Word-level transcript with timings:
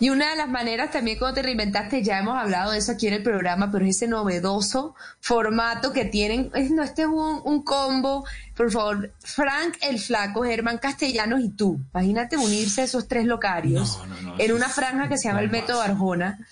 Y 0.00 0.08
una 0.08 0.30
de 0.30 0.36
las 0.36 0.48
maneras 0.48 0.90
también 0.90 1.18
cuando 1.18 1.34
te 1.34 1.42
reinventaste, 1.42 2.02
ya 2.02 2.18
hemos 2.18 2.34
hablado 2.34 2.72
de 2.72 2.78
eso 2.78 2.92
aquí 2.92 3.06
en 3.06 3.12
el 3.12 3.22
programa, 3.22 3.70
pero 3.70 3.84
es 3.84 3.96
ese 3.96 4.08
novedoso 4.08 4.94
formato 5.20 5.92
que 5.92 6.06
tienen. 6.06 6.50
Es, 6.54 6.70
no, 6.70 6.82
este 6.82 7.02
es 7.02 7.08
un, 7.08 7.62
combo. 7.62 8.24
Por 8.56 8.72
favor, 8.72 9.12
Frank 9.22 9.76
el 9.82 9.98
Flaco, 9.98 10.42
Germán 10.42 10.78
Castellanos 10.78 11.40
y 11.40 11.50
tú. 11.50 11.78
Imagínate 11.92 12.38
unirse 12.38 12.80
a 12.80 12.84
esos 12.84 13.08
tres 13.08 13.26
locarios 13.26 14.00
en 14.38 14.52
una 14.52 14.70
franja 14.70 15.06
que 15.10 15.18
se 15.18 15.28
llama 15.28 15.42
el 15.42 15.50
Método 15.50 15.82
Arjona. 15.82 16.46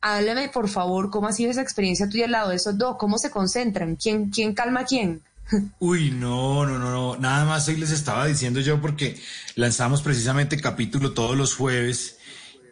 Háblame, 0.00 0.48
por 0.48 0.68
favor, 0.68 1.10
cómo 1.10 1.26
ha 1.26 1.32
sido 1.32 1.50
esa 1.50 1.62
experiencia 1.62 2.08
tuya 2.08 2.26
al 2.26 2.32
lado 2.32 2.50
de 2.50 2.56
esos 2.56 2.78
dos, 2.78 2.96
cómo 2.98 3.18
se 3.18 3.30
concentran, 3.30 3.96
quién, 3.96 4.30
quién 4.30 4.54
calma 4.54 4.80
a 4.80 4.84
quién. 4.84 5.22
Uy, 5.80 6.12
no, 6.12 6.64
no, 6.66 6.78
no, 6.78 6.92
no. 6.92 7.16
Nada 7.16 7.44
más 7.46 7.66
hoy 7.66 7.78
les 7.78 7.90
estaba 7.90 8.26
diciendo 8.26 8.60
yo 8.60 8.80
porque 8.80 9.20
lanzamos 9.56 10.02
precisamente 10.02 10.56
capítulo 10.56 11.14
todos 11.14 11.36
los 11.36 11.56
jueves 11.56 12.18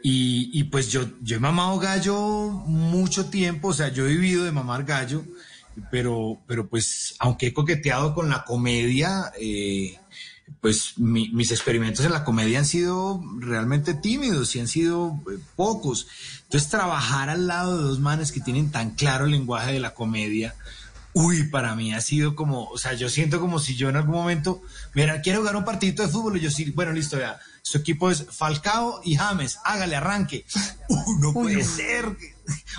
y, 0.02 0.64
pues 0.64 0.90
yo, 0.90 1.04
yo 1.20 1.36
he 1.36 1.40
mamado 1.40 1.78
gallo 1.78 2.16
mucho 2.66 3.27
tiempo, 3.27 3.68
o 3.68 3.74
sea, 3.74 3.88
yo 3.88 4.06
he 4.06 4.10
vivido 4.10 4.45
de 4.45 4.52
mamar 4.52 4.84
gallo, 4.84 5.24
pero, 5.91 6.38
pero 6.46 6.68
pues 6.68 7.14
aunque 7.18 7.48
he 7.48 7.52
coqueteado 7.52 8.14
con 8.14 8.28
la 8.28 8.44
comedia, 8.44 9.32
eh, 9.38 9.98
pues 10.60 10.98
mis 10.98 11.50
experimentos 11.50 12.05
en 12.05 12.12
la 12.12 12.24
comedia 12.24 12.58
han 12.58 12.66
sido 12.66 13.22
realmente 13.38 13.94
tímidos 13.94 14.55
y 14.56 14.60
han 14.60 14.68
sido 14.68 15.20
eh, 15.30 15.38
pocos. 15.56 16.06
Entonces 16.44 16.69
trabajar 16.69 17.30
al 17.30 17.46
lado 17.46 17.77
de 17.77 17.84
dos 17.84 18.00
manes 18.00 18.32
que 18.32 18.41
tienen 18.41 18.70
tan 18.70 18.91
claro 18.91 19.27
el 19.27 19.30
lenguaje 19.30 19.72
de 19.72 19.80
la 19.80 19.94
comedia, 19.94 20.55
uy, 21.12 21.44
para 21.48 21.74
mí 21.74 21.92
ha 21.92 22.00
sido 22.00 22.34
como, 22.34 22.64
o 22.64 22.78
sea, 22.78 22.94
yo 22.94 23.08
siento 23.08 23.41
como 23.41 23.58
si 23.58 23.77
yo 23.77 23.88
en 23.88 23.96
algún 23.96 24.14
momento, 24.14 24.62
mira, 24.94 25.20
quiero 25.22 25.41
jugar 25.41 25.56
un 25.56 25.64
partido 25.64 26.05
de 26.05 26.12
fútbol 26.12 26.36
y 26.36 26.41
yo 26.41 26.50
sí, 26.50 26.70
bueno, 26.70 26.92
listo, 26.92 27.19
ya, 27.19 27.38
su 27.62 27.78
equipo 27.78 28.10
es 28.10 28.27
Falcao 28.30 29.00
y 29.05 29.16
James, 29.16 29.59
hágale 29.64 29.96
arranque. 29.96 30.45
Uh, 30.92 31.20
no 31.20 31.32
puede 31.32 31.62
ser. 31.62 32.16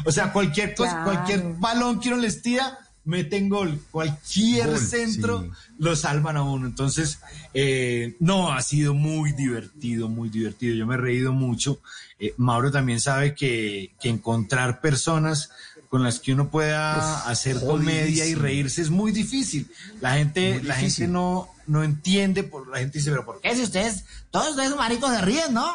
O 0.04 0.12
sea, 0.12 0.34
cualquier 0.34 0.76
cosa, 0.76 1.06
cualquier 1.06 1.54
balón 1.60 2.02
que 2.02 2.10
uno 2.10 2.18
les 2.18 2.42
tira, 2.42 2.78
meten 3.06 3.48
gol. 3.48 3.80
Cualquier 3.90 4.78
centro 4.78 5.50
lo 5.78 5.96
salvan 5.96 6.36
a 6.36 6.44
uno. 6.44 6.68
Entonces, 6.68 7.20
eh, 7.54 8.18
no, 8.20 8.52
ha 8.52 8.62
sido 8.62 8.94
muy 8.94 9.32
divertido, 9.32 10.10
muy 10.10 10.28
divertido. 10.28 10.76
Yo 10.76 10.86
me 10.86 10.96
he 10.96 10.98
reído 10.98 11.32
mucho. 11.32 11.80
Eh, 12.20 12.34
Mauro 12.36 12.70
también 12.70 13.00
sabe 13.00 13.34
que, 13.34 13.94
que 14.02 14.10
encontrar 14.10 14.82
personas 14.82 15.52
con 15.92 16.04
las 16.04 16.22
que 16.22 16.32
uno 16.32 16.50
pueda 16.50 17.28
hacer 17.30 17.60
comedia 17.60 18.26
y 18.26 18.34
reírse 18.34 18.82
es 18.82 18.90
muy 18.90 19.12
difícil. 19.12 19.70
La 20.00 20.14
gente, 20.14 20.64
la 20.64 20.76
gente 20.76 21.06
no, 21.06 21.50
no 21.68 21.84
entiende, 21.84 22.44
por, 22.44 22.70
la 22.70 22.78
gente 22.78 23.00
dice, 23.00 23.12
pero 23.12 23.26
¿por 23.26 23.42
qué 23.42 23.54
si 23.58 23.64
ustedes, 23.64 24.06
todos 24.30 24.52
ustedes 24.52 24.74
maricos 24.78 25.12
se 25.12 25.20
ríen, 25.20 25.54
no? 25.54 25.70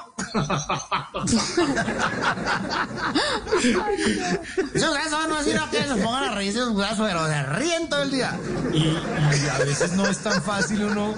si 3.61 3.77
ustedes 4.73 5.11
van 5.11 5.33
a 5.33 5.43
decir 5.43 5.61
que 5.71 5.83
se 5.85 5.97
pongan 5.97 6.25
a 6.25 6.35
reírse 6.35 6.61
pero 6.97 7.27
se 7.27 7.43
ríen 7.43 7.91
todo 7.91 8.03
el 8.03 8.11
día. 8.11 8.41
Y, 8.73 8.97
a 9.51 9.59
veces 9.59 9.93
no 9.93 10.07
es 10.07 10.17
tan 10.21 10.43
fácil 10.43 10.83
uno 10.83 11.15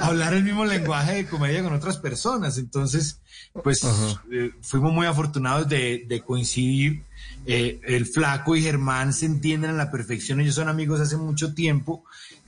hablar 0.00 0.34
el 0.34 0.44
mismo 0.44 0.64
lenguaje 0.64 1.14
de 1.14 1.26
comedia 1.26 1.64
con 1.64 1.74
otras 1.74 1.96
personas. 1.96 2.58
Entonces, 2.58 3.18
pues 3.64 3.82
eh, 4.30 4.52
fuimos 4.62 4.92
muy 4.92 5.08
afortunados 5.08 5.68
de, 5.68 6.04
de 6.06 6.20
coincidir 6.22 7.05
eh, 7.46 7.80
el 7.84 8.06
flaco 8.06 8.56
y 8.56 8.62
Germán 8.62 9.12
se 9.12 9.26
entienden 9.26 9.70
a 9.70 9.74
la 9.74 9.90
perfección, 9.90 10.40
ellos 10.40 10.56
son 10.56 10.68
amigos 10.68 11.00
hace 11.00 11.16
mucho 11.16 11.54
tiempo. 11.54 12.04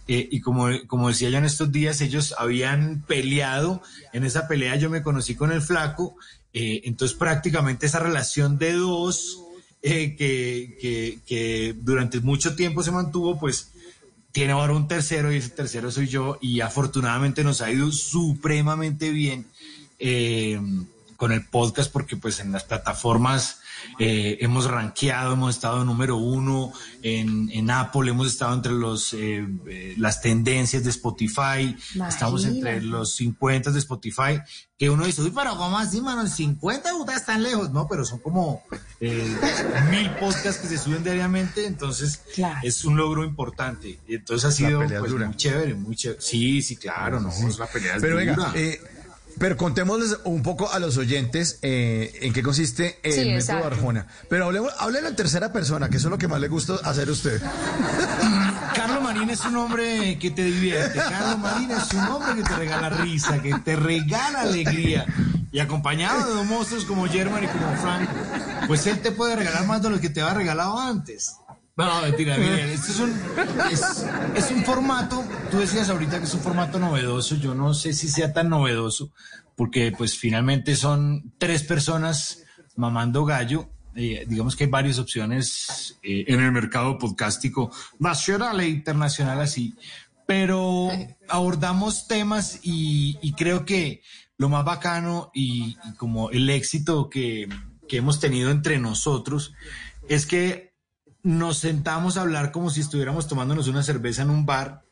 Eh, 0.08 0.26
y 0.30 0.40
como, 0.40 0.68
como 0.86 1.08
decía 1.08 1.28
yo 1.28 1.38
en 1.38 1.44
estos 1.44 1.70
días, 1.70 2.00
ellos 2.00 2.34
habían 2.38 3.02
peleado. 3.06 3.82
En 4.12 4.24
esa 4.24 4.48
pelea 4.48 4.76
yo 4.76 4.90
me 4.90 5.02
conocí 5.02 5.34
con 5.34 5.52
el 5.52 5.60
flaco. 5.60 6.16
Eh, 6.52 6.82
entonces 6.84 7.16
prácticamente 7.16 7.86
esa 7.86 8.00
relación 8.00 8.58
de 8.58 8.72
dos 8.72 9.40
que, 9.82 10.16
que, 10.16 11.18
que, 11.26 11.74
durante 11.78 12.20
mucho 12.20 12.56
tiempo 12.56 12.82
se 12.82 12.90
mantuvo, 12.90 13.38
pues 13.38 13.70
tiene 14.32 14.52
ahora 14.52 14.72
un 14.72 14.88
tercero 14.88 15.32
y 15.32 15.36
ese 15.36 15.50
tercero 15.50 15.90
soy 15.90 16.08
yo. 16.08 16.38
Y 16.40 16.60
afortunadamente 16.60 17.44
nos 17.44 17.60
ha 17.60 17.70
ido 17.70 17.92
supremamente 17.92 19.10
bien 19.10 19.46
con 21.18 21.32
el 21.32 21.44
podcast 21.44 21.92
porque 21.92 22.16
pues 22.16 22.38
en 22.38 22.52
las 22.52 22.62
plataformas 22.62 23.58
eh, 23.98 24.38
hemos 24.40 24.70
rankeado, 24.70 25.32
hemos 25.32 25.56
estado 25.56 25.84
número 25.84 26.16
uno 26.16 26.72
en, 27.02 27.50
en 27.50 27.70
Apple, 27.72 28.08
hemos 28.08 28.28
estado 28.28 28.54
entre 28.54 28.70
los 28.70 29.12
eh, 29.14 29.44
eh, 29.68 29.94
las 29.98 30.20
tendencias 30.20 30.84
de 30.84 30.90
Spotify, 30.90 31.76
estamos 32.08 32.44
entre 32.44 32.80
los 32.82 33.16
50 33.16 33.72
de 33.72 33.80
Spotify, 33.80 34.40
que 34.78 34.90
uno 34.90 35.06
dice, 35.06 35.22
uy, 35.22 35.32
pero 35.34 35.56
¿cómo 35.56 35.76
así, 35.76 36.00
mano? 36.00 36.24
50 36.24 36.90
estás 37.00 37.26
tan 37.26 37.42
lejos, 37.42 37.72
no, 37.72 37.88
pero 37.88 38.04
son 38.04 38.20
como 38.20 38.62
mil 39.00 40.10
podcasts 40.20 40.58
que 40.58 40.68
se 40.68 40.78
suben 40.78 41.02
diariamente, 41.02 41.66
entonces 41.66 42.22
es 42.62 42.84
un 42.84 42.96
logro 42.96 43.24
importante. 43.24 43.98
Entonces 44.06 44.48
ha 44.48 44.52
sido 44.52 44.86
pues, 44.86 45.12
muy 45.12 45.34
chévere, 45.34 45.74
muy 45.74 45.96
chévere. 45.96 46.20
Sí, 46.20 46.62
sí, 46.62 46.76
claro, 46.76 47.18
no, 47.18 47.30
es 47.30 47.58
la 47.58 47.66
pelea 47.66 47.96
pero 48.00 48.14
venga, 48.14 48.52
pero 49.38 49.56
contémosles 49.56 50.18
un 50.24 50.42
poco 50.42 50.70
a 50.72 50.78
los 50.78 50.96
oyentes 50.96 51.58
eh, 51.62 52.18
en 52.22 52.32
qué 52.32 52.42
consiste 52.42 52.98
el 53.02 53.34
método 53.34 53.64
Arjona. 53.64 54.06
Pero 54.28 54.46
hablemos, 54.46 54.72
háblelo 54.78 55.08
en 55.08 55.16
tercera 55.16 55.52
persona, 55.52 55.88
que 55.88 55.98
eso 55.98 56.08
es 56.08 56.10
lo 56.10 56.18
que 56.18 56.28
más 56.28 56.40
le 56.40 56.48
gusta 56.48 56.74
hacer 56.84 57.08
a 57.08 57.12
usted. 57.12 57.40
Carlos 58.74 59.02
Marín 59.02 59.30
es 59.30 59.44
un 59.44 59.56
hombre 59.56 60.18
que 60.18 60.30
te 60.30 60.44
divierte. 60.44 60.98
Carlos 60.98 61.38
Marín 61.38 61.70
es 61.70 61.92
un 61.92 62.00
hombre 62.00 62.36
que 62.36 62.42
te 62.42 62.56
regala 62.56 62.90
risa, 62.90 63.40
que 63.42 63.54
te 63.64 63.76
regala 63.76 64.42
alegría. 64.42 65.06
Y 65.50 65.60
acompañado 65.60 66.28
de 66.28 66.34
dos 66.34 66.46
monstruos 66.46 66.84
como 66.84 67.06
German 67.06 67.44
y 67.44 67.46
como 67.46 67.74
Frank, 67.76 68.08
pues 68.66 68.86
él 68.86 69.00
te 69.00 69.12
puede 69.12 69.34
regalar 69.34 69.66
más 69.66 69.82
de 69.82 69.90
lo 69.90 70.00
que 70.00 70.10
te 70.10 70.20
ha 70.20 70.34
regalado 70.34 70.78
antes. 70.78 71.36
No, 71.78 72.02
mentira, 72.02 72.36
miren, 72.38 72.70
esto 72.70 72.90
es 72.90 72.98
un, 72.98 73.14
es, 74.34 74.50
un 74.50 74.64
formato, 74.64 75.24
tú 75.48 75.58
decías 75.58 75.88
ahorita 75.88 76.18
que 76.18 76.24
es 76.24 76.34
un 76.34 76.40
formato 76.40 76.80
novedoso, 76.80 77.36
yo 77.36 77.54
no 77.54 77.72
sé 77.72 77.92
si 77.92 78.08
sea 78.08 78.32
tan 78.32 78.48
novedoso, 78.48 79.12
porque 79.54 79.92
pues 79.96 80.18
finalmente 80.18 80.74
son 80.74 81.32
tres 81.38 81.62
personas 81.62 82.42
mamando 82.74 83.24
gallo, 83.24 83.70
eh, 83.94 84.24
digamos 84.28 84.56
que 84.56 84.64
hay 84.64 84.70
varias 84.70 84.98
opciones 84.98 85.96
eh, 86.02 86.24
en 86.26 86.40
el 86.40 86.50
mercado 86.50 86.98
podcástico 86.98 87.70
nacional 88.00 88.58
e 88.58 88.68
internacional 88.68 89.40
así, 89.40 89.76
pero 90.26 90.90
abordamos 91.28 92.08
temas 92.08 92.58
y, 92.64 93.32
creo 93.36 93.64
que 93.64 94.02
lo 94.36 94.48
más 94.48 94.64
bacano 94.64 95.30
y, 95.32 95.76
como 95.96 96.30
el 96.30 96.50
éxito 96.50 97.08
que, 97.08 97.48
que 97.88 97.98
hemos 97.98 98.18
tenido 98.18 98.50
entre 98.50 98.80
nosotros 98.80 99.54
es 100.08 100.26
que 100.26 100.67
nos 101.22 101.58
sentamos 101.58 102.16
a 102.16 102.22
hablar 102.22 102.52
como 102.52 102.70
si 102.70 102.80
estuviéramos 102.80 103.28
tomándonos 103.28 103.68
una 103.68 103.82
cerveza 103.82 104.22
en 104.22 104.30
un 104.30 104.46
bar, 104.46 104.84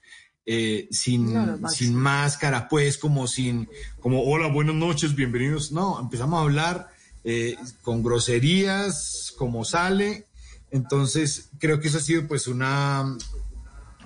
eh, 0.48 0.86
sin, 0.92 1.34
sin 1.68 1.94
máscara, 1.94 2.68
pues, 2.68 2.98
como 2.98 3.26
sin, 3.26 3.68
como, 4.00 4.22
hola, 4.22 4.46
buenas 4.46 4.76
noches, 4.76 5.14
bienvenidos. 5.14 5.72
No, 5.72 5.98
empezamos 6.00 6.38
a 6.38 6.42
hablar 6.42 6.88
eh, 7.24 7.56
con 7.82 8.02
groserías, 8.02 9.34
como 9.36 9.64
sale. 9.64 10.26
Entonces, 10.70 11.50
creo 11.58 11.80
que 11.80 11.88
eso 11.88 11.98
ha 11.98 12.02
sido, 12.02 12.28
pues, 12.28 12.46
una, 12.46 13.16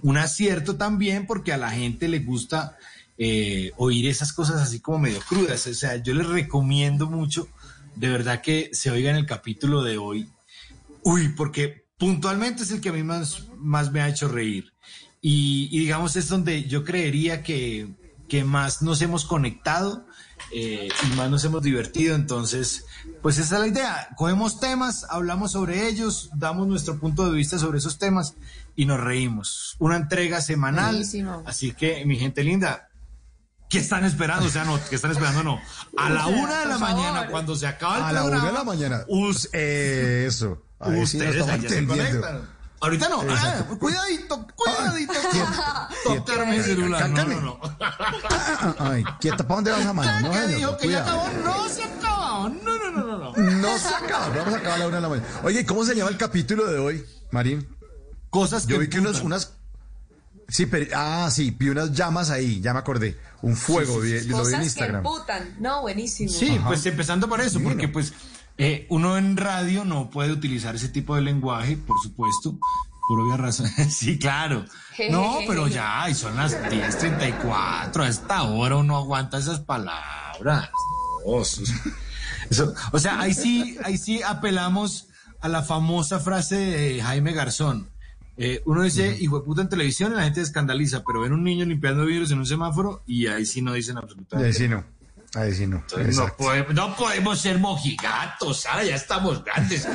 un 0.00 0.16
acierto 0.16 0.76
también, 0.76 1.26
porque 1.26 1.52
a 1.52 1.58
la 1.58 1.70
gente 1.70 2.08
le 2.08 2.20
gusta 2.20 2.78
eh, 3.18 3.72
oír 3.76 4.08
esas 4.08 4.32
cosas 4.32 4.62
así 4.62 4.80
como 4.80 4.98
medio 4.98 5.20
crudas. 5.28 5.66
O 5.66 5.74
sea, 5.74 5.96
yo 5.96 6.14
les 6.14 6.26
recomiendo 6.26 7.06
mucho, 7.06 7.48
de 7.96 8.08
verdad, 8.08 8.40
que 8.40 8.70
se 8.72 8.90
oigan 8.90 9.16
el 9.16 9.26
capítulo 9.26 9.82
de 9.82 9.98
hoy. 9.98 10.26
Uy, 11.02 11.28
porque 11.30 11.84
puntualmente 12.00 12.62
es 12.64 12.72
el 12.72 12.80
que 12.80 12.88
a 12.88 12.92
mí 12.92 13.04
más, 13.04 13.44
más 13.58 13.92
me 13.92 14.00
ha 14.00 14.08
hecho 14.08 14.26
reír. 14.26 14.72
Y, 15.20 15.68
digamos 15.78 16.16
es 16.16 16.28
donde 16.28 16.64
yo 16.64 16.82
creería 16.82 17.44
que, 17.44 17.94
más 18.44 18.80
nos 18.80 19.02
hemos 19.02 19.24
conectado 19.24 20.06
eh, 20.52 20.88
y 21.04 21.16
más 21.16 21.30
nos 21.30 21.44
hemos 21.44 21.62
divertido. 21.62 22.14
Entonces, 22.14 22.86
pues 23.22 23.38
esa 23.38 23.56
es 23.56 23.60
la 23.60 23.66
idea. 23.68 24.08
Cogemos 24.16 24.58
temas, 24.60 25.04
hablamos 25.10 25.52
sobre 25.52 25.88
ellos, 25.88 26.30
damos 26.34 26.66
nuestro 26.66 26.98
punto 26.98 27.28
de 27.30 27.36
vista 27.36 27.58
sobre 27.58 27.78
esos 27.78 27.98
temas 27.98 28.34
y 28.74 28.86
nos 28.86 28.98
reímos. 28.98 29.76
Una 29.78 29.96
entrega 29.96 30.40
semanal. 30.40 31.04
Así 31.44 31.72
que, 31.72 32.04
mi 32.06 32.16
gente 32.16 32.42
linda, 32.42 32.86
¿Qué 33.68 33.78
están 33.78 34.04
esperando? 34.04 34.46
O 34.46 34.50
sea, 34.50 34.64
no, 34.64 34.80
¿qué 34.88 34.96
están 34.96 35.12
esperando? 35.12 35.44
No. 35.44 35.60
A 35.96 36.10
la 36.10 36.26
una 36.26 36.58
de 36.58 36.66
la 36.66 36.78
mañana, 36.78 37.28
cuando 37.28 37.54
se 37.54 37.68
acaba 37.68 37.98
el 37.98 38.02
programa. 38.02 38.26
A 38.26 38.30
la 38.30 38.36
una 38.36 38.46
de 38.46 38.52
la 38.52 38.64
mañana. 38.64 39.04
eso. 39.52 40.60
Ustedes 40.80 41.44
Ahorita 42.82 43.10
no. 43.10 43.22
Ah, 43.28 43.66
cuidadito, 43.78 44.46
cuidadito. 44.56 45.12
Tocarme 46.04 46.56
el 46.56 46.64
celular. 46.64 47.10
No, 47.10 47.24
no, 47.26 47.40
no. 47.42 47.60
Ay, 48.78 49.04
quieta, 49.20 49.46
¿para 49.46 49.56
dónde 49.56 49.70
vas 49.70 49.84
a 49.84 49.92
mano? 49.92 50.28
No, 50.32 50.46
dijo 50.48 50.76
que 50.78 50.88
ya 50.88 51.02
acabó. 51.02 51.28
No 51.44 51.68
se 51.68 51.84
acabó. 51.84 52.48
No, 52.48 52.78
no, 52.78 52.90
no, 52.90 53.04
no, 53.04 53.18
no. 53.18 53.36
No 53.36 53.78
se 53.78 53.94
acaba. 53.94 54.28
Vamos 54.30 54.54
a 54.54 54.56
acabar 54.56 54.76
a 54.76 54.78
la 54.78 54.86
una 54.86 54.96
de 54.96 55.02
la 55.02 55.08
mañana. 55.10 55.28
Oye, 55.42 55.66
¿cómo 55.66 55.84
se 55.84 55.94
llama 55.94 56.10
el 56.10 56.16
capítulo 56.16 56.66
de 56.66 56.78
hoy, 56.78 57.04
Marín? 57.30 57.68
Cosas 58.30 58.66
que. 58.66 58.72
Yo 58.72 58.78
vi 58.78 58.88
que 58.88 58.98
unas, 58.98 59.20
unas. 59.20 59.59
Sí, 60.50 60.66
pero. 60.66 60.86
Ah, 60.94 61.28
sí, 61.30 61.54
vi 61.58 61.68
unas 61.68 61.92
llamas 61.92 62.30
ahí, 62.30 62.60
ya 62.60 62.72
me 62.72 62.80
acordé. 62.80 63.16
Un 63.42 63.56
fuego, 63.56 63.96
lo 63.96 64.00
vi 64.00 64.12
en 64.54 64.62
Instagram. 64.62 65.02
Que 65.02 65.08
putan. 65.08 65.56
No, 65.60 65.82
buenísimo. 65.82 66.30
Sí, 66.30 66.58
pues 66.66 66.84
empezando 66.86 67.28
por 67.28 67.40
eso, 67.40 67.60
porque 67.60 67.88
pues 67.88 68.12
Eh, 68.62 68.86
uno 68.90 69.16
en 69.16 69.38
radio 69.38 69.86
no 69.86 70.10
puede 70.10 70.32
utilizar 70.32 70.74
ese 70.74 70.90
tipo 70.90 71.14
de 71.14 71.22
lenguaje, 71.22 71.78
por 71.78 71.98
supuesto, 72.02 72.58
por 73.08 73.20
obvia 73.20 73.38
razón. 73.38 73.66
sí, 73.90 74.18
claro. 74.18 74.66
No, 75.10 75.38
pero 75.46 75.66
ya, 75.66 76.06
y 76.10 76.14
son 76.14 76.36
las 76.36 76.54
10.34, 76.64 78.04
a 78.04 78.08
esta 78.08 78.42
hora 78.42 78.76
uno 78.76 78.98
aguanta 78.98 79.38
esas 79.38 79.60
palabras. 79.60 80.68
o 82.92 82.98
sea, 82.98 83.20
ahí 83.20 83.32
sí, 83.32 83.78
ahí 83.82 83.96
sí 83.96 84.20
apelamos 84.22 85.06
a 85.40 85.48
la 85.48 85.62
famosa 85.62 86.18
frase 86.20 86.56
de 86.56 87.02
Jaime 87.02 87.32
Garzón. 87.32 87.88
Eh, 88.36 88.62
uno 88.64 88.82
dice, 88.82 89.16
hijo 89.20 89.38
de 89.38 89.44
puta 89.44 89.62
en 89.62 89.68
televisión 89.68 90.12
y 90.12 90.16
la 90.16 90.24
gente 90.24 90.40
escandaliza, 90.40 91.02
pero 91.06 91.20
ven 91.20 91.32
un 91.32 91.44
niño 91.44 91.64
limpiando 91.64 92.06
vidrios 92.06 92.30
en 92.30 92.38
un 92.38 92.46
semáforo 92.46 93.02
y 93.06 93.26
ahí 93.26 93.44
sí 93.44 93.60
no 93.60 93.72
dicen 93.72 93.98
absolutamente 93.98 94.46
Ahí 94.46 94.54
sí 94.54 94.68
no. 94.68 94.84
Ahí 95.34 95.54
sí 95.54 95.66
no. 95.66 95.84
No 96.74 96.96
podemos, 96.96 97.40
ser 97.40 97.58
mojigatos, 97.58 98.62
¿sabes? 98.62 98.88
ya 98.88 98.96
estamos 98.96 99.44
grandes. 99.44 99.86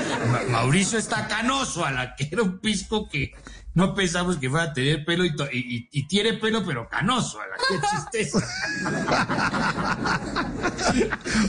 Mauricio 0.49 0.97
está 0.97 1.27
canoso, 1.27 1.83
a 1.83 1.91
la 1.91 2.15
que 2.15 2.29
era 2.31 2.41
un 2.41 2.59
pisco 2.59 3.09
que 3.09 3.33
no 3.75 3.93
pensamos 3.93 4.37
que 4.37 4.49
fuera 4.49 4.65
a 4.65 4.73
tener 4.73 5.03
pelo 5.03 5.25
y, 5.25 6.07
tiene 6.07 6.33
pelo, 6.35 6.65
pero 6.65 6.87
canoso, 6.87 7.39
a 7.41 7.47
la 7.47 7.55
que 7.57 7.77
tristeza. 8.17 8.47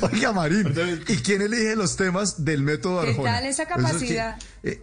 Oiga, 0.13 0.33
Marín, 0.33 0.75
¿y 1.07 1.17
quién 1.19 1.43
elige 1.43 1.77
los 1.77 1.97
temas 1.97 2.45
del 2.45 2.63
método 2.63 3.01
Arjona? 3.01 3.17
¿Qué 3.17 3.23
tal 3.23 3.47
esa 3.47 3.67
capacidad? 3.67 4.37
Eh, 4.65 4.83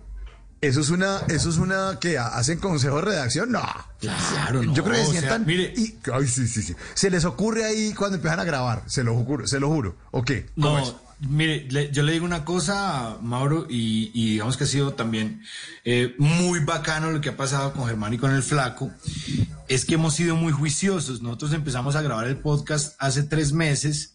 eso 0.63 0.79
es 0.79 0.89
una, 0.89 1.19
eso 1.27 1.49
es 1.49 1.57
una 1.57 1.97
que 1.99 2.17
hacen 2.17 2.57
consejo 2.57 2.95
de 2.95 3.01
redacción, 3.01 3.51
no. 3.51 3.61
Claro, 3.99 4.63
no. 4.63 4.73
Yo 4.73 4.83
creo 4.83 4.95
que 4.95 5.11
sientan 5.11 5.45
mire, 5.45 5.73
y, 5.75 5.97
ay, 6.13 6.25
sí, 6.25 6.47
sí, 6.47 6.61
sí. 6.61 6.73
Se 6.93 7.09
les 7.09 7.25
ocurre 7.25 7.65
ahí 7.65 7.93
cuando 7.93 8.15
empiezan 8.15 8.39
a 8.39 8.45
grabar, 8.45 8.83
se 8.85 9.03
lo 9.03 9.13
juro, 9.15 9.45
se 9.45 9.59
lo 9.59 9.67
juro. 9.67 9.97
¿O 10.11 10.23
qué? 10.23 10.45
No, 10.55 10.81
mire, 11.19 11.67
yo 11.91 12.03
le 12.03 12.13
digo 12.13 12.25
una 12.25 12.45
cosa, 12.45 13.17
Mauro, 13.21 13.67
y, 13.69 14.09
digamos 14.13 14.55
que 14.55 14.63
ha 14.63 14.67
sido 14.67 14.93
también 14.93 15.41
eh, 15.83 16.15
muy 16.17 16.59
bacano 16.59 17.11
lo 17.11 17.19
que 17.19 17.29
ha 17.29 17.37
pasado 17.37 17.73
con 17.73 17.85
Germán 17.85 18.13
y 18.13 18.17
con 18.17 18.31
el 18.31 18.41
Flaco, 18.41 18.89
es 19.67 19.83
que 19.83 19.95
hemos 19.95 20.15
sido 20.15 20.37
muy 20.37 20.53
juiciosos. 20.53 21.21
Nosotros 21.21 21.51
empezamos 21.51 21.97
a 21.97 22.01
grabar 22.01 22.27
el 22.27 22.37
podcast 22.37 22.95
hace 22.99 23.23
tres 23.23 23.51
meses. 23.51 24.12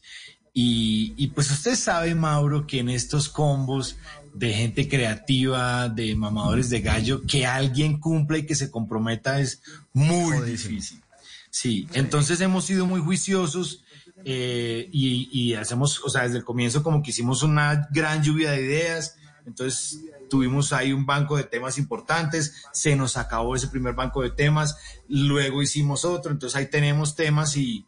Y, 0.60 1.14
y 1.16 1.28
pues 1.28 1.52
usted 1.52 1.76
sabe, 1.76 2.16
Mauro, 2.16 2.66
que 2.66 2.80
en 2.80 2.88
estos 2.88 3.28
combos 3.28 3.94
de 4.34 4.52
gente 4.52 4.88
creativa, 4.88 5.88
de 5.88 6.16
mamadores 6.16 6.68
de 6.68 6.80
gallo, 6.80 7.22
que 7.28 7.46
alguien 7.46 8.00
cumpla 8.00 8.38
y 8.38 8.44
que 8.44 8.56
se 8.56 8.68
comprometa 8.68 9.38
es 9.38 9.62
muy 9.92 10.44
difícil. 10.44 11.00
Sí, 11.48 11.86
entonces 11.92 12.40
hemos 12.40 12.64
sido 12.64 12.86
muy 12.86 13.00
juiciosos 13.00 13.84
eh, 14.24 14.88
y, 14.90 15.54
hacemos, 15.54 16.02
o 16.04 16.10
sea, 16.10 16.24
desde 16.24 16.38
el 16.38 16.44
comienzo 16.44 16.82
como 16.82 17.04
que 17.04 17.10
hicimos 17.10 17.44
una 17.44 17.86
gran 17.92 18.24
lluvia 18.24 18.50
de 18.50 18.62
ideas, 18.62 19.14
entonces 19.46 20.00
tuvimos 20.28 20.72
ahí 20.72 20.92
un 20.92 21.06
banco 21.06 21.36
de 21.36 21.44
temas 21.44 21.78
importantes, 21.78 22.64
se 22.72 22.96
nos 22.96 23.16
acabó 23.16 23.54
ese 23.54 23.68
primer 23.68 23.94
banco 23.94 24.22
de 24.22 24.30
temas, 24.30 24.76
luego 25.08 25.62
hicimos 25.62 26.04
otro, 26.04 26.32
entonces 26.32 26.56
ahí 26.56 26.66
tenemos 26.66 27.14
temas 27.14 27.56
y, 27.56 27.86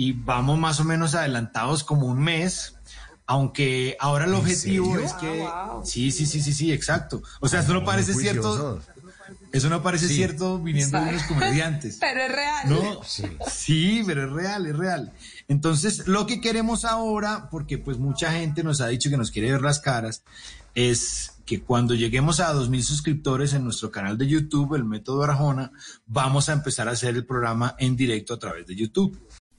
y 0.00 0.12
vamos 0.12 0.58
más 0.58 0.80
o 0.80 0.84
menos 0.84 1.14
adelantados 1.14 1.84
como 1.84 2.06
un 2.06 2.20
mes 2.20 2.74
aunque 3.26 3.98
ahora 4.00 4.24
el 4.24 4.34
objetivo 4.34 4.98
es 4.98 5.12
que... 5.12 5.44
Ah, 5.46 5.82
sí, 5.84 6.10
sí, 6.10 6.24
sí, 6.26 6.40
sí, 6.40 6.52
sí, 6.52 6.72
exacto. 6.72 7.22
O 7.38 7.48
sea, 7.48 7.60
eso 7.60 7.74
no 7.74 7.84
parece 7.84 8.12
cierto. 8.14 8.82
Eso 9.52 9.68
no 9.68 9.84
parece 9.84 10.08
cierto 10.08 10.58
viniendo 10.58 11.00
de 11.00 11.12
los 11.12 11.22
comediantes. 11.24 11.98
pero 12.00 12.22
es 12.22 12.32
real. 12.32 12.68
¿no? 12.70 13.00
Sí. 13.46 14.02
pero 14.04 14.24
es 14.24 14.32
real, 14.32 14.66
es 14.66 14.76
real. 14.76 15.12
Entonces, 15.46 16.08
lo 16.08 16.26
que 16.26 16.40
queremos 16.40 16.84
ahora, 16.84 17.48
porque 17.50 17.78
pues 17.78 17.98
mucha 17.98 18.32
gente 18.32 18.64
nos 18.64 18.80
ha 18.80 18.88
dicho 18.88 19.10
que 19.10 19.16
nos 19.16 19.30
quiere 19.30 19.52
ver 19.52 19.62
las 19.62 19.78
caras, 19.78 20.24
es 20.74 21.34
que 21.46 21.62
cuando 21.62 21.94
lleguemos 21.94 22.40
a 22.40 22.52
2.000 22.52 22.82
suscriptores 22.82 23.52
en 23.52 23.62
nuestro 23.62 23.92
canal 23.92 24.18
de 24.18 24.26
YouTube, 24.26 24.74
el 24.74 24.84
método 24.84 25.22
Arjona, 25.22 25.70
vamos 26.06 26.48
a 26.48 26.52
empezar 26.54 26.88
a 26.88 26.92
hacer 26.92 27.14
el 27.14 27.26
programa 27.26 27.76
en 27.78 27.94
directo 27.94 28.34
a 28.34 28.38
través 28.40 28.66
de 28.66 28.74
YouTube. 28.74 29.16